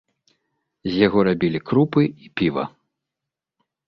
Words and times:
З 0.87 0.93
яго 1.07 1.19
рабілі 1.27 1.59
крупы 1.71 2.03
і 2.23 2.31
піва. 2.41 2.63